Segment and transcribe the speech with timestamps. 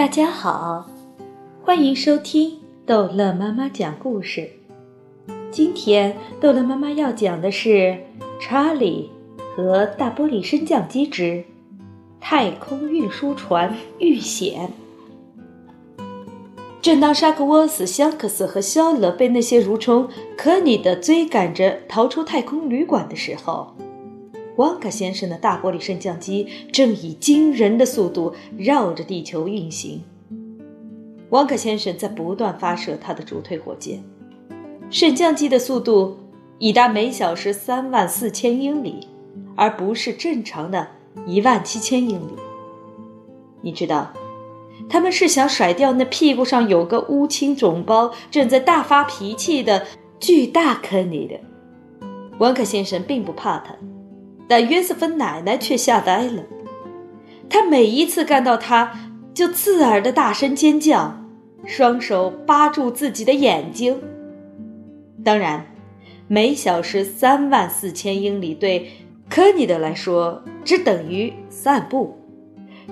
[0.00, 0.88] 大家好，
[1.62, 4.48] 欢迎收听逗乐妈妈讲故事。
[5.50, 7.68] 今天逗乐妈妈要讲的是
[8.40, 9.10] 《查理
[9.54, 11.44] 和大玻璃升降机之
[12.18, 14.70] 太空运输船遇险》。
[16.80, 23.74] 正当沙克沃斯、香克斯和肖勒被那些蠕虫可尼的追赶着逃出太空旅馆的时候，
[24.60, 30.02] 旺卡先生的大玻璃升降机正以惊人的速度绕着地球运行。
[31.30, 34.02] 旺卡先生在不断发射他的主推火箭，
[34.90, 36.18] 升降机的速度
[36.58, 39.08] 已达每小时三万四千英里，
[39.56, 40.88] 而不是正常的
[41.26, 42.34] 一万七千英里。
[43.62, 44.12] 你知道？
[44.90, 49.86] 他们是想甩掉那屁股上有个乌青肿包、正在大发脾气的
[50.18, 51.40] 巨大坑尼的。
[52.38, 53.74] 温克先生并不怕他，
[54.50, 56.42] 但约瑟芬奶奶却吓呆了。
[57.48, 61.24] 她每一次看到他，就刺耳的大声尖叫，
[61.64, 64.02] 双手扒住自己的眼睛。
[65.24, 65.66] 当然，
[66.26, 68.90] 每小时三万四千英里对
[69.28, 72.16] 科尼德来说只等于散步。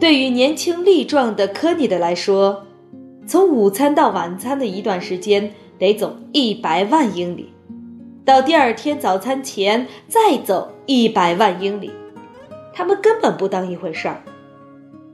[0.00, 2.66] 对于年轻力壮的科尼德来说，
[3.28, 7.53] 从午餐到晚餐的一段时间得走一百万英里，
[8.24, 11.90] 到第二天早餐前再走一百万英里，
[12.72, 14.22] 他们根本不当一回事儿。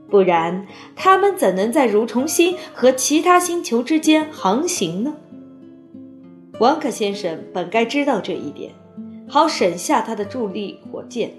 [0.09, 5.15] 不然，他们怎能在蠕虫星和其他星球之间航行呢？
[6.59, 8.71] 王克先生本该知道这一点，
[9.27, 11.31] 好省下他的助力火箭。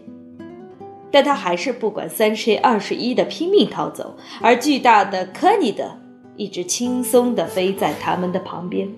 [1.10, 5.84] 但他还是不管三七二十一的拼命逃走，而巨大的科尼德
[6.36, 8.90] 一直轻松地飞在他们的旁边，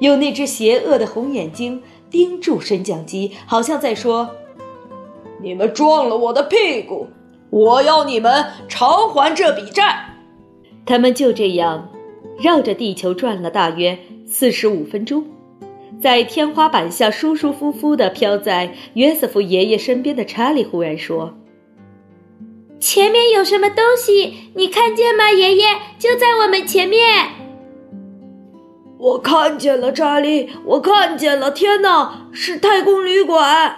[0.00, 4.30] 用那只邪恶的红眼睛盯住升降机，好像在说
[5.40, 7.06] ：“你们撞了我的屁股，
[7.50, 10.16] 我要你们偿还这笔债。”
[10.84, 11.90] 他们就这样
[12.38, 15.24] 绕着地球转了大约四十五分钟。
[16.00, 21.34] 在天花板下舒舒服服地飘在约瑟夫爷爷身边的查理忽然说
[22.80, 24.50] ：“前面有什么东西？
[24.54, 25.66] 你看见吗，爷爷？
[25.98, 27.28] 就在我们前面。
[29.00, 31.50] ”“我看见了，查理，我看见了！
[31.50, 33.76] 天哪，是太空旅馆！”“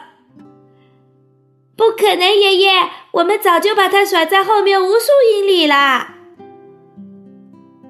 [1.76, 6.16] 不可能，爷爷，我们早就把它甩在后面无数英里啦！”“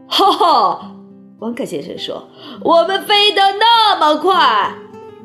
[0.07, 0.93] 哈哈。”
[1.41, 2.29] 温克先生说
[2.63, 4.75] ：“我们飞得那么快，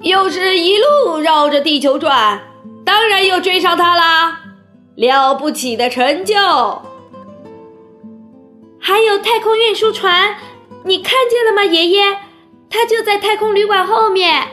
[0.01, 2.41] 又是一路绕着地球转，
[2.85, 4.40] 当然又追上他啦！
[4.96, 6.35] 了不起的成就！
[8.79, 10.38] 还有太空运输船，
[10.83, 12.17] 你看见了吗，爷爷？
[12.69, 14.47] 他就在太空旅馆后面。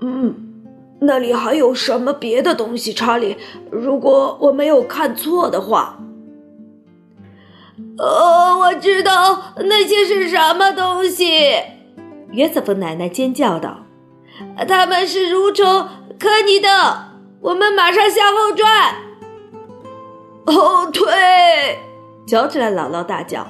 [0.00, 0.62] 嗯，
[1.00, 3.36] 那里还有什么别的东西，查理？
[3.70, 5.98] 如果我没有看错的话。”
[7.98, 11.30] 哦，我知道那些是什么东西。
[12.30, 13.80] 约瑟夫奶奶尖叫道
[14.68, 16.68] ：“他们是蠕虫，科尼的，
[17.40, 18.94] 我们马上向后转，
[20.46, 21.78] 后退！”
[22.26, 23.46] 乔治兰姥姥大叫：“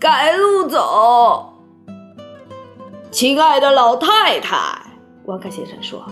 [0.00, 1.52] 改路走！”
[3.12, 4.56] 亲爱的老太太，
[5.26, 6.04] 王克先生说：“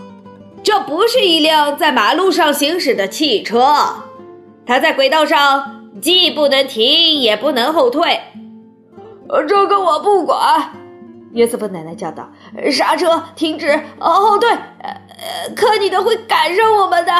[0.63, 3.75] 这不是一辆在马路上行驶的汽车，
[4.65, 8.21] 它在轨道上。”既不能停，也不能后退。
[9.47, 10.71] 这个我不管。
[11.33, 12.29] 约瑟夫奶奶叫道
[12.71, 14.49] ：“刹车，停止，后退。
[14.49, 17.11] 呃，科尼德会赶上我们的。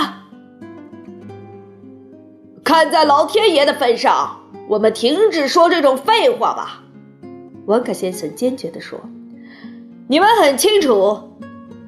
[2.69, 6.84] 看在老天爷的份上，我们停止说这种废话吧。”
[7.66, 9.02] 温克先生坚决地说
[10.07, 11.31] ：“你们很清楚，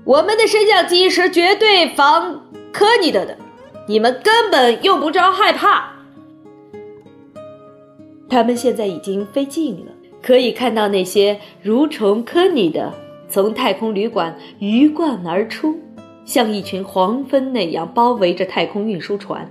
[0.03, 3.37] 我们的升降机是绝对防科尼德的，
[3.87, 5.91] 你们根本用不着害怕。”
[8.27, 12.91] 他们现在已经飞近了，可以看到那些蠕虫科尼的
[13.29, 15.79] 从太空旅馆鱼贯而出，
[16.25, 19.47] 像一群黄蜂那样包围着太空运输船。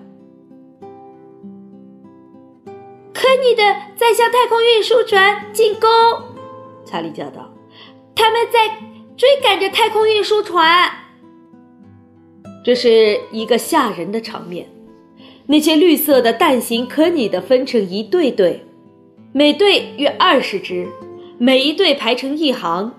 [3.40, 3.62] 你的
[3.96, 5.88] 在向太空运输船进攻，
[6.84, 7.52] 查理叫道
[8.14, 8.68] ：“他们在
[9.16, 10.90] 追赶着太空运输船。”
[12.62, 14.68] 这是一个吓人的场面，
[15.46, 18.66] 那些绿色的蛋形科尼的分成一对对。
[19.32, 20.88] 每队约二十只，
[21.38, 22.92] 每一队排成一行，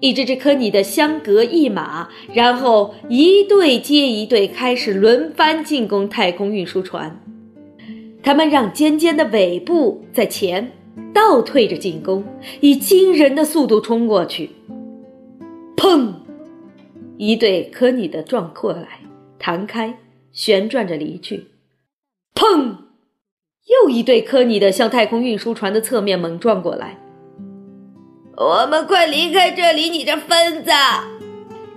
[0.00, 7.22] 一只只科尼的相隔一码，然后一队接一队开始轮番进攻太空运输船。
[8.22, 10.72] 他们让尖尖的尾部在前，
[11.14, 12.24] 倒退着进攻，
[12.60, 14.50] 以惊人的速度冲过去。
[15.76, 16.12] 砰！
[17.16, 19.00] 一对科尼的撞过来，
[19.38, 19.98] 弹开，
[20.32, 21.48] 旋转着离去。
[22.34, 22.76] 砰！
[23.66, 26.98] 又一对科尼的向太空运输船的侧面猛撞过来。
[28.36, 30.70] 我们快离开这里，你这疯子！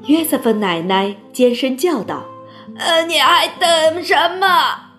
[0.07, 2.25] 约瑟芬奶奶尖声叫道
[2.78, 4.93] ：“呃，你还等什么？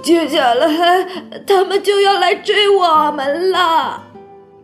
[0.00, 1.04] 接下来
[1.46, 4.04] 他们就要来追我们了！”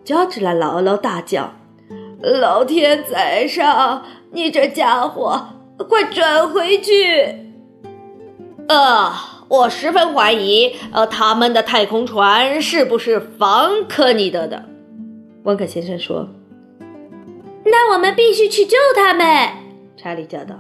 [0.05, 1.53] 乔治拉姥姥大叫
[2.23, 5.49] ：“老天在上，你这家伙，
[5.89, 7.49] 快转回去！”
[8.69, 9.13] 呃，
[9.49, 14.65] 我十分怀疑，呃，他们的太空船是不是防科尼德的？
[15.45, 16.29] 温克先生说
[17.65, 19.49] ：“那我们必须去救他们。”
[19.97, 20.55] 查理叫道：“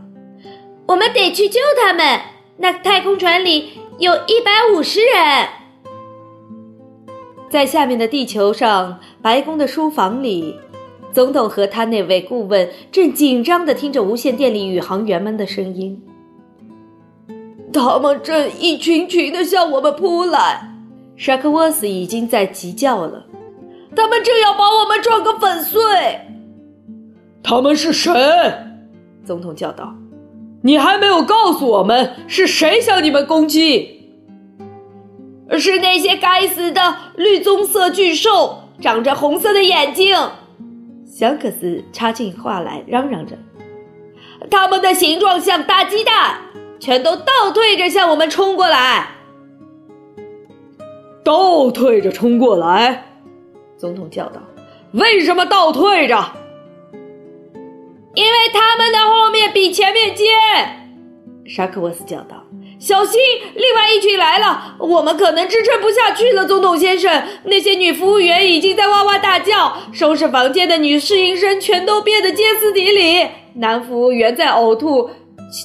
[0.88, 2.20] 我们得去救他们。
[2.59, 5.48] 那太空船里有一百五十人。”
[7.50, 10.56] 在下面的地球上，白宫的书房里，
[11.12, 16.02] 总统和他那位顾问正紧张地听着无线电里宇航员们的声音。
[17.72, 20.74] 他们正一群群地向我们扑来，
[21.16, 23.24] 沙克沃斯已经在急叫了。
[23.96, 25.80] 他们正要把我们撞个粉碎！
[27.42, 28.12] 他们是谁？
[29.24, 29.94] 总统叫道
[30.62, 33.96] ：“你还没有告诉我们是谁向你们攻击？
[35.58, 40.16] 是那些该死的绿棕色巨兽，长着红色的眼睛。”
[41.06, 43.37] 香克斯插进话来，嚷嚷着
[44.50, 46.38] ：“他们的形状像大鸡蛋，
[46.78, 49.08] 全都倒退着向我们冲过来。
[51.25, 53.05] 倒退着冲过来。”
[53.76, 54.40] 总统叫道
[54.93, 56.32] ：“为什么倒退着？
[58.19, 60.26] 因为他们的后面比前面尖。”
[61.47, 62.43] 沙克沃斯叫道
[62.81, 63.20] ：“小心，
[63.55, 75.11] 另外一群来了，我们可能支撑不下去了。”总统先生，那些女服务员已经在哇哇大叫，收拾房间的女侍应生全都变得歇斯底里，男服务员在呕吐，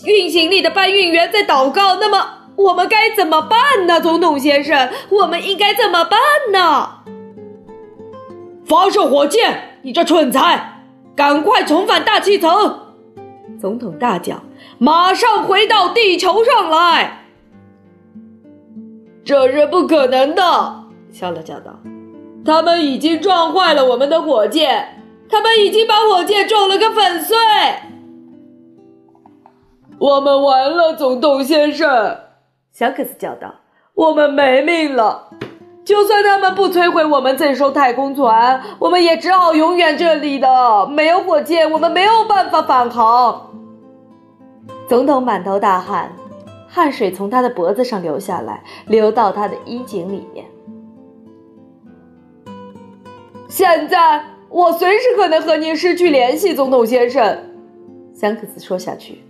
[0.06, 1.96] 运行李的搬运员在祷告。
[1.96, 2.24] 那么，
[2.56, 4.00] 我们该怎么办呢？
[4.00, 6.20] 总统先生，我们应该怎么办
[6.52, 7.00] 呢？
[8.66, 9.72] 发射火箭！
[9.82, 10.73] 你这蠢材，
[11.16, 12.80] 赶快重返大气层！
[13.60, 14.42] 总统大叫
[14.80, 17.26] ：“马上回到地球上来！”
[19.24, 20.42] 这是不可能的，
[21.12, 21.80] 肖勒叫道
[22.44, 27.38] ：“他们已经撞坏了我们的火箭，他们已经把火箭撞了个粉碎。
[30.00, 32.18] 我们完了，总统先生！”
[32.74, 33.54] 小克斯叫道
[33.94, 35.30] ：“我们没命了。”
[35.86, 40.88] 就算他们不摧毁我们这艘太空船，我们也只好永远这里的。
[40.88, 43.50] 没有火箭，我们没有办法返航。
[44.88, 46.14] 总统满头大汗，
[46.70, 50.46] 汗水从他的脖子上流下来，流到他的衣襟里面。
[53.50, 57.38] 现在我随时可能和您失去联系，总统先生。
[58.16, 59.22] 香克斯说下去，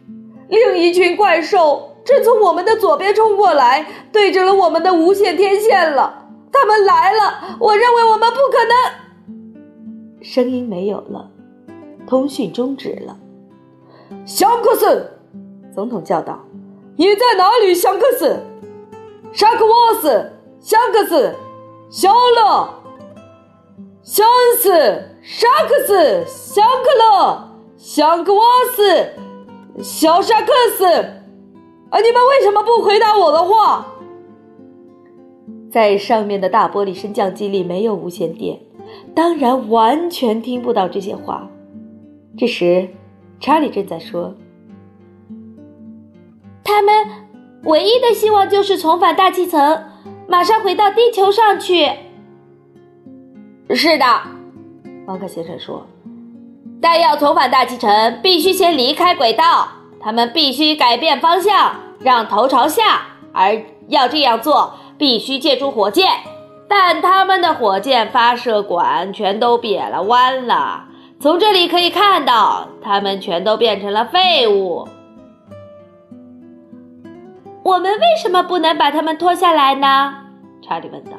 [0.49, 6.19] 另一群怪兽正从我们的左边冲过来，对准了我们的无线天线了。
[6.53, 10.23] 他们来了，我认为我们不可能。
[10.23, 11.29] 声音没有了，
[12.07, 13.17] 通讯终止了。
[14.25, 15.11] 香克斯，
[15.73, 16.39] 总统叫道
[16.95, 18.39] ：“你在哪里，香克斯？
[19.33, 21.35] 沙克沃斯，香克斯，
[21.89, 22.69] 肖勒，
[24.03, 24.71] 肖恩斯，
[25.23, 28.41] 沙克斯，香克勒，香克沃
[28.75, 29.09] 斯，
[29.81, 30.85] 小沙克斯。
[30.85, 33.87] 啊，你们为什么不回答我的话？”
[35.73, 38.59] 在上面的大玻璃升降机里没有无线电，
[39.15, 41.49] 当然完全听不到这些话。
[42.37, 42.89] 这时，
[43.39, 44.35] 查理正在说
[46.63, 46.93] ：“他们
[47.63, 49.83] 唯一的希望就是重返大气层，
[50.27, 51.89] 马上回到地球上去。”
[53.73, 54.05] 是的，
[55.07, 55.87] 汪克先生说
[56.79, 59.69] ：“但要重返大气层，必须先离开轨道。
[59.99, 66.07] 他们必须改变方向，让头朝下，而要这样做。”必须借助火箭，
[66.65, 70.85] 但他们的火箭发射管全都瘪了弯了。
[71.19, 74.87] 从这里可以看到，他们全都变成了废物。
[77.63, 80.13] 我们为什么不能把他们拖下来呢？
[80.61, 81.11] 查理问道。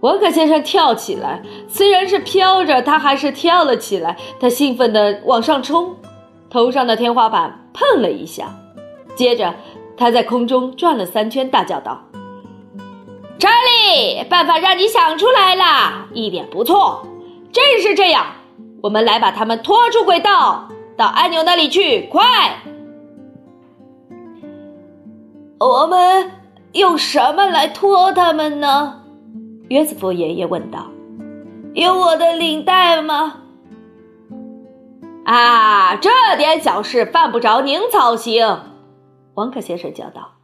[0.00, 4.16] 沃克先生跳起来，虽然是飘着，他还是跳了起来。
[4.40, 5.94] 他兴奋地往上冲，
[6.50, 8.48] 头上的天花板碰了一下，
[9.14, 9.54] 接着
[9.96, 12.02] 他在空中转了三圈，大叫道。
[13.38, 17.06] 查理，办法让你想出来了，一点不错。
[17.52, 18.26] 正是这样，
[18.82, 22.62] 我们来把他们拖出轨道，到按钮那里去，快！
[25.58, 26.30] 我们
[26.72, 29.02] 用什么来拖他们呢？
[29.68, 30.86] 约瑟夫爷爷问道。
[31.74, 33.40] 有我的领带吗？
[35.26, 38.46] 啊，这点小事犯不着您操心。
[39.34, 40.35] 王克先生叫道。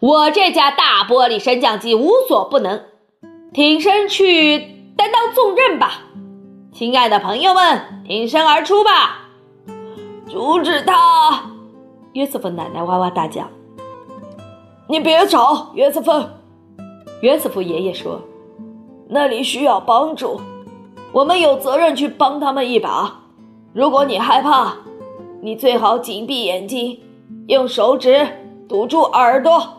[0.00, 2.82] 我这架大玻璃升降机无所不能，
[3.52, 4.58] 挺身去
[4.96, 6.02] 担当重任吧！
[6.72, 9.28] 亲爱的朋友们，挺身而出吧！
[10.28, 11.50] 阻止他！
[12.12, 13.48] 约瑟夫奶奶哇哇大叫
[14.86, 16.12] ：“你别吵，约瑟夫！”
[17.20, 18.20] 约瑟夫爷爷说
[19.10, 20.40] ：“那里需要帮助，
[21.10, 23.22] 我们有责任去帮他们一把。
[23.72, 24.76] 如果你害怕，
[25.42, 27.00] 你最好紧闭眼睛，
[27.48, 28.28] 用手指
[28.68, 29.74] 堵住耳朵。”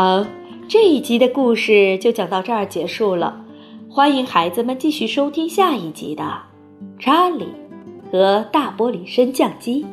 [0.00, 0.24] 好，
[0.68, 3.44] 这一集的故事就讲到这儿结束了。
[3.90, 6.22] 欢迎孩子们继续收听下一集的
[7.00, 7.48] 《查理
[8.08, 9.84] 和大玻璃升降机》。